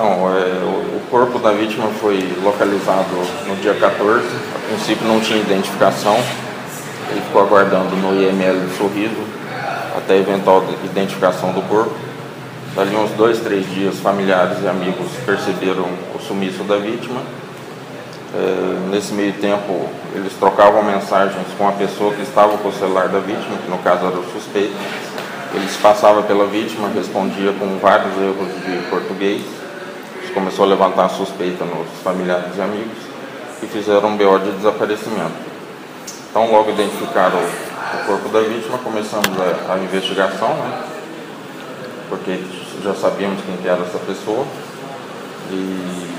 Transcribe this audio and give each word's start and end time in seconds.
Não, 0.00 0.34
é, 0.34 0.64
o 0.96 1.00
corpo 1.10 1.38
da 1.38 1.52
vítima 1.52 1.88
foi 2.00 2.26
localizado 2.42 3.10
no 3.46 3.54
dia 3.56 3.74
14. 3.74 4.24
A 4.54 4.68
princípio 4.68 5.06
não 5.06 5.20
tinha 5.20 5.38
identificação. 5.38 6.16
Ele 7.10 7.20
ficou 7.20 7.42
aguardando 7.42 7.94
no 7.96 8.18
IML 8.18 8.66
de 8.66 8.78
Sorriso 8.78 9.22
até 9.94 10.14
a 10.14 10.16
eventual 10.16 10.64
identificação 10.82 11.52
do 11.52 11.60
corpo. 11.68 11.94
Dali 12.74 12.96
uns 12.96 13.10
dois, 13.10 13.40
três 13.40 13.68
dias, 13.74 13.98
familiares 13.98 14.62
e 14.62 14.68
amigos 14.68 15.06
perceberam 15.26 15.84
o 16.14 16.18
sumiço 16.18 16.64
da 16.64 16.78
vítima. 16.78 17.20
É, 18.34 18.90
nesse 18.90 19.12
meio 19.12 19.34
tempo, 19.34 19.86
eles 20.14 20.32
trocavam 20.40 20.82
mensagens 20.82 21.46
com 21.58 21.68
a 21.68 21.72
pessoa 21.72 22.14
que 22.14 22.22
estava 22.22 22.56
com 22.56 22.70
o 22.70 22.72
celular 22.72 23.08
da 23.08 23.18
vítima, 23.18 23.58
que 23.62 23.70
no 23.70 23.76
caso 23.78 24.06
era 24.06 24.16
o 24.16 24.24
suspeito. 24.32 24.72
Eles 25.52 25.76
passavam 25.76 26.22
pela 26.22 26.46
vítima, 26.46 26.88
respondia 26.88 27.52
com 27.52 27.76
vários 27.78 28.16
erros 28.16 28.48
de 28.64 28.88
português 28.88 29.60
começou 30.30 30.64
a 30.64 30.68
levantar 30.68 31.08
suspeita 31.10 31.64
nos 31.64 31.88
familiares 32.02 32.56
e 32.56 32.60
amigos 32.60 32.98
e 33.62 33.66
fizeram 33.66 34.08
um 34.08 34.16
BO 34.16 34.38
de 34.38 34.52
desaparecimento. 34.52 35.50
Então, 36.30 36.50
logo 36.50 36.70
identificaram 36.70 37.38
o 37.38 38.06
corpo 38.06 38.28
da 38.28 38.40
vítima, 38.40 38.78
começamos 38.78 39.28
a, 39.38 39.74
a 39.74 39.78
investigação, 39.78 40.48
né? 40.54 40.82
porque 42.08 42.38
já 42.82 42.94
sabíamos 42.94 43.40
quem 43.44 43.56
era 43.64 43.82
essa 43.82 43.98
pessoa. 43.98 44.44
E, 45.50 46.10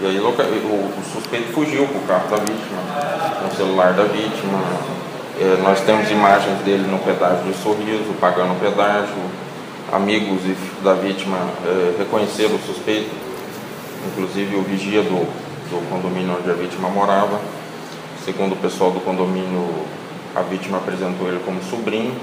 e 0.00 0.06
aí 0.06 0.18
o, 0.18 0.28
o, 0.28 1.02
suspeito 1.12 1.52
fugiu 1.52 1.86
com 1.86 1.98
o 1.98 2.06
carro 2.06 2.28
da 2.28 2.36
vítima, 2.36 2.82
com 3.40 3.48
o 3.48 3.56
celular 3.56 3.92
da 3.92 4.04
vítima. 4.04 4.58
É, 5.38 5.62
nós 5.62 5.80
temos 5.80 6.10
imagens 6.10 6.58
dele 6.64 6.86
no 6.90 6.98
pedágio 6.98 7.44
de 7.44 7.54
sorriso, 7.62 8.14
pagando 8.20 8.52
o 8.52 8.60
pedágio 8.60 9.14
amigos 9.92 10.40
da 10.82 10.94
vítima 10.94 11.38
eh, 11.64 11.94
reconheceram 11.98 12.56
o 12.56 12.58
suspeito, 12.58 13.10
inclusive 14.06 14.56
o 14.56 14.62
vigia 14.62 15.02
do, 15.02 15.26
do 15.70 15.88
condomínio 15.90 16.36
onde 16.38 16.50
a 16.50 16.54
vítima 16.54 16.88
morava. 16.88 17.40
Segundo 18.24 18.52
o 18.52 18.56
pessoal 18.56 18.90
do 18.90 19.00
condomínio, 19.00 19.68
a 20.34 20.40
vítima 20.42 20.78
apresentou 20.78 21.28
ele 21.28 21.40
como 21.44 21.62
sobrinho, 21.62 22.14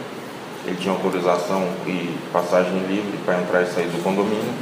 ele 0.65 0.75
tinha 0.77 0.93
autorização 0.93 1.67
e 1.87 2.17
passagem 2.31 2.77
livre 2.87 3.17
para 3.25 3.39
entrar 3.39 3.61
e 3.61 3.67
sair 3.67 3.87
do 3.87 4.03
condomínio. 4.03 4.53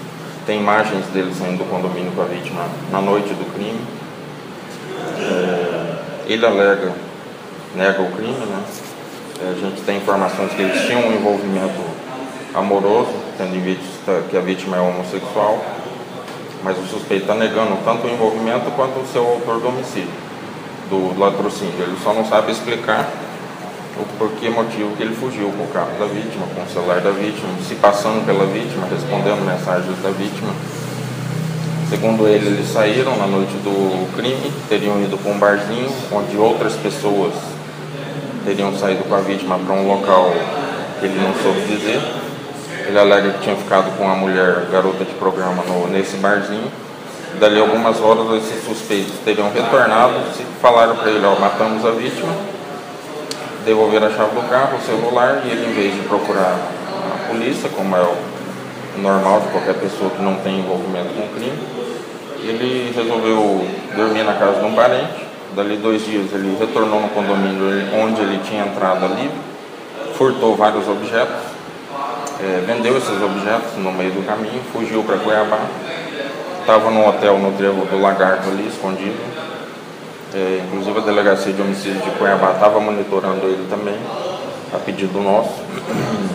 Tem 0.46 0.60
imagens 0.60 1.06
dele 1.08 1.34
saindo 1.34 1.60
do 1.60 1.70
condomínio 1.70 2.12
com 2.12 2.22
a 2.22 2.26
vítima 2.26 2.68
na 2.92 3.02
noite 3.02 3.30
do 3.34 3.54
crime. 3.54 3.80
É, 5.20 6.32
ele 6.32 6.46
alega, 6.46 6.92
nega 7.76 8.02
o 8.02 8.12
crime, 8.12 8.34
né? 8.34 8.64
É, 9.44 9.50
a 9.50 9.54
gente 9.54 9.82
tem 9.82 9.98
informações 9.98 10.52
que 10.54 10.62
eles 10.62 10.86
tinham 10.86 11.08
um 11.08 11.14
envolvimento 11.14 11.82
amoroso, 12.54 13.14
tendo 13.38 13.56
em 13.56 13.62
vista 13.62 14.24
que 14.30 14.38
a 14.38 14.42
vítima 14.42 14.78
é 14.78 14.80
homossexual, 14.80 15.64
mas 16.64 16.78
o 16.78 16.84
suspeito 16.84 17.24
está 17.24 17.36
negando 17.36 17.78
tanto 17.84 18.06
o 18.06 18.10
envolvimento 18.10 18.70
quanto 18.72 19.00
o 19.00 19.08
seu 19.08 19.26
autor 19.26 19.60
do 19.60 19.70
homicídio, 19.70 20.12
do 20.90 21.18
latrocínio. 21.20 21.74
Ele 21.80 21.98
só 22.04 22.14
não 22.14 22.26
sabe 22.26 22.52
explicar 22.52 23.10
o 23.98 24.06
porquê 24.18 24.50
motivo 24.50 24.96
que 24.96 25.04
ele 25.04 25.16
fugiu 25.16 25.52
com 25.52 25.64
o 25.64 25.68
carro 25.68 25.92
da 26.00 26.06
vítima, 26.06 26.46
com 26.56 26.62
o 26.62 26.68
celular 26.68 27.02
da 27.02 27.12
vítima, 27.12 27.50
se 27.68 27.76
passando 27.76 28.26
pela 28.26 28.46
vítima, 28.46 28.88
respondendo 28.88 29.46
mensagens 29.46 30.02
da 30.02 30.10
vítima. 30.10 30.54
Segundo 31.90 32.26
ele, 32.28 32.48
eles 32.48 32.72
saíram 32.72 33.18
na 33.18 33.28
noite 33.28 33.52
do 33.64 34.16
crime, 34.16 34.52
teriam 34.70 35.02
ido 35.02 35.18
para 35.18 35.32
um 35.32 35.38
barzinho 35.38 35.90
onde 36.12 36.38
outras 36.38 36.74
pessoas 36.76 37.34
teriam 38.46 38.74
saído 38.78 39.04
com 39.04 39.14
a 39.14 39.20
vítima 39.20 39.60
para 39.60 39.76
um 39.76 39.88
local 39.88 40.32
que 41.00 41.06
ele 41.06 41.20
não 41.20 41.34
soube 41.44 41.62
dizer. 41.68 42.21
Ele 42.88 43.00
alega 43.00 43.32
que 43.32 43.40
tinha 43.40 43.56
ficado 43.56 43.96
com 43.98 44.10
a 44.10 44.16
mulher 44.16 44.66
garota 44.72 45.06
de 45.06 45.14
programa 45.14 45.64
no, 45.64 45.88
nesse 45.88 46.18
barzinho. 46.18 46.72
Dali 47.40 47.60
algumas 47.60 48.02
horas 48.02 48.44
esses 48.44 48.64
suspeitos 48.66 49.14
teriam 49.24 49.50
retornado, 49.52 50.14
falaram 50.62 50.96
para 50.98 51.10
ele, 51.10 51.26
ó, 51.26 51.40
matamos 51.40 51.86
a 51.86 51.92
vítima, 51.92 52.34
devolveram 53.64 54.08
a 54.08 54.10
chave 54.12 54.36
do 54.36 54.50
carro, 54.50 54.78
o 54.78 54.82
celular, 54.82 55.42
e 55.46 55.50
ele 55.50 55.72
em 55.72 55.74
vez 55.74 55.96
de 55.96 56.02
procurar 56.02 56.58
a 56.58 57.28
polícia, 57.30 57.70
como 57.70 57.96
é 57.96 58.02
o 58.02 59.02
normal 59.02 59.40
de 59.42 59.48
qualquer 59.48 59.76
pessoa 59.76 60.10
que 60.10 60.22
não 60.22 60.36
tem 60.36 60.60
envolvimento 60.60 61.14
com 61.14 61.22
o 61.22 61.30
crime, 61.30 61.58
ele 62.44 62.92
resolveu 62.94 63.66
dormir 63.96 64.24
na 64.24 64.34
casa 64.34 64.60
de 64.60 64.66
um 64.66 64.74
parente. 64.74 65.32
Dali 65.56 65.78
dois 65.78 66.06
dias 66.06 66.34
ele 66.34 66.58
retornou 66.60 67.02
no 67.02 67.10
condomínio 67.10 67.88
onde 68.02 68.22
ele 68.22 68.40
tinha 68.44 68.66
entrado 68.66 69.06
ali, 69.06 69.30
furtou 70.18 70.56
vários 70.56 70.88
objetos, 70.88 71.42
é, 72.44 72.64
vendeu 72.66 72.98
esses 72.98 73.22
objetos 73.22 73.78
no 73.78 73.92
meio 73.92 74.12
do 74.12 74.26
caminho, 74.26 74.62
fugiu 74.74 75.04
para 75.04 75.18
Cuiabá, 75.18 75.60
estava 76.60 76.90
num 76.90 77.08
hotel 77.08 77.38
no 77.38 77.52
Trevo 77.52 77.86
do 77.86 78.02
Lagarto 78.02 78.50
ali, 78.50 78.68
escondido. 78.68 79.20
É, 80.34 80.62
inclusive 80.66 80.98
a 80.98 81.02
delegacia 81.02 81.54
de 81.54 81.62
homicídio 81.62 82.02
de 82.02 82.10
Cuiabá 82.12 82.54
estava 82.54 82.80
monitorando 82.80 83.46
ele 83.46 83.68
também, 83.70 83.98
a 84.74 84.78
pedido 84.78 85.20
nosso. 85.22 85.54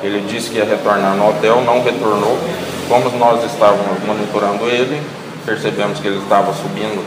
Ele 0.00 0.20
disse 0.28 0.50
que 0.50 0.58
ia 0.58 0.64
retornar 0.64 1.16
no 1.16 1.28
hotel, 1.28 1.60
não 1.62 1.82
retornou. 1.82 2.38
Como 2.88 3.10
nós 3.18 3.44
estávamos 3.44 4.00
monitorando 4.06 4.64
ele, 4.66 5.02
percebemos 5.44 5.98
que 5.98 6.06
ele 6.06 6.18
estava 6.18 6.54
subindo 6.54 7.04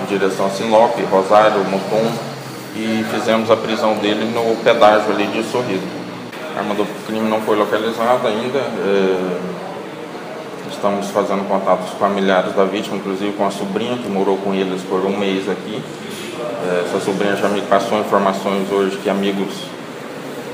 em 0.00 0.04
direção 0.06 0.46
a 0.46 0.50
Sinop, 0.50 0.96
Rosário, 1.10 1.58
Mutum, 1.64 2.12
e 2.76 3.04
fizemos 3.10 3.50
a 3.50 3.56
prisão 3.56 3.94
dele 3.94 4.30
no 4.32 4.54
pedágio 4.62 5.10
ali 5.12 5.26
de 5.26 5.42
Sorriso. 5.42 6.03
A 6.54 6.60
arma 6.60 6.74
do 6.74 6.86
crime 7.06 7.28
não 7.28 7.40
foi 7.40 7.56
localizada 7.56 8.28
ainda. 8.28 8.58
É, 8.58 9.40
estamos 10.70 11.08
fazendo 11.10 11.48
contatos 11.48 11.90
familiares 11.98 12.54
da 12.54 12.64
vítima, 12.64 12.96
inclusive 12.96 13.32
com 13.32 13.44
a 13.46 13.50
sobrinha 13.50 13.96
que 13.98 14.08
morou 14.08 14.36
com 14.36 14.54
eles 14.54 14.82
por 14.82 15.04
um 15.04 15.16
mês 15.16 15.48
aqui. 15.48 15.82
É, 16.66 16.84
essa 16.86 17.04
sobrinha 17.04 17.34
já 17.36 17.48
me 17.48 17.60
passou 17.62 17.98
informações 17.98 18.70
hoje 18.70 18.96
que 18.98 19.10
amigos 19.10 19.52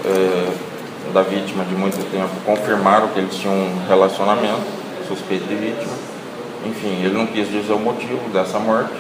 é, 0.06 0.53
da 1.12 1.22
vítima 1.22 1.65
de 1.65 1.75
muito 1.75 1.99
tempo 2.10 2.31
confirmaram 2.47 3.09
que 3.09 3.19
eles 3.19 3.34
tinham 3.34 3.55
um 3.55 3.87
relacionamento, 3.87 4.62
suspeito 5.06 5.44
de 5.44 5.55
vítima. 5.55 5.93
Enfim, 6.65 7.05
ele 7.05 7.15
não 7.15 7.27
quis 7.27 7.50
dizer 7.50 7.72
o 7.72 7.78
motivo 7.78 8.28
dessa 8.33 8.59
morte. 8.59 8.94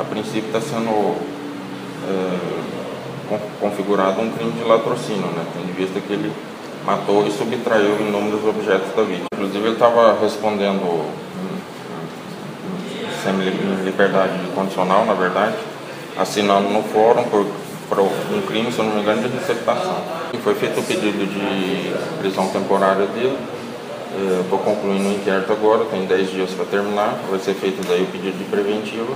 A 0.00 0.02
princípio 0.02 0.46
está 0.46 0.60
sendo 0.60 1.16
é, 2.08 2.73
configurado 3.60 4.20
um 4.20 4.30
crime 4.30 4.52
de 4.52 4.64
latrocínio, 4.64 5.26
né? 5.28 5.44
tendo 5.52 5.74
vista 5.76 6.00
que 6.00 6.12
ele 6.12 6.32
matou 6.84 7.26
e 7.26 7.30
subtraiu 7.30 7.96
inúmeros 8.00 8.44
objetos 8.46 8.94
da 8.94 9.02
vítima. 9.02 9.26
Inclusive 9.34 9.64
ele 9.64 9.74
estava 9.74 10.18
respondendo 10.20 11.12
sem 13.22 13.32
liberdade 13.84 14.38
condicional, 14.54 15.06
na 15.06 15.14
verdade, 15.14 15.54
assinando 16.18 16.68
no 16.68 16.82
fórum 16.82 17.24
por, 17.24 17.46
por 17.88 18.00
um 18.00 18.42
crime, 18.46 18.70
se 18.70 18.78
eu 18.78 18.84
não 18.84 18.96
me 18.96 19.00
engano, 19.00 19.22
de 19.22 19.34
receptação. 19.34 19.96
E 20.34 20.38
foi 20.38 20.54
feito 20.54 20.80
o 20.80 20.82
pedido 20.82 21.26
de 21.26 21.94
prisão 22.18 22.48
temporária 22.48 23.06
dele. 23.06 23.38
Estou 24.42 24.58
concluindo 24.58 25.08
o 25.08 25.12
inquérito 25.12 25.50
agora, 25.52 25.86
tem 25.86 26.04
10 26.04 26.30
dias 26.30 26.50
para 26.50 26.66
terminar. 26.66 27.18
Vai 27.30 27.40
ser 27.40 27.54
feito 27.54 27.84
daí 27.88 28.02
o 28.02 28.06
pedido 28.06 28.36
de 28.36 28.44
preventiva 28.44 29.12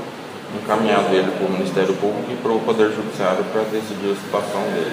encaminhado 0.55 1.15
ele 1.15 1.31
para 1.31 1.47
o 1.47 1.51
Ministério 1.51 1.95
Público 1.95 2.33
e 2.33 2.37
para 2.37 2.53
o 2.53 2.61
Poder 2.61 2.91
Judiciário 2.91 3.45
para 3.53 3.63
decidir 3.65 4.13
a 4.13 4.17
situação 4.17 4.63
dele. 4.73 4.93